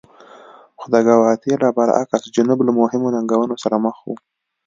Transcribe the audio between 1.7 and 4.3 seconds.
برعکس جنوب له مهمو ننګونو سره مخ و.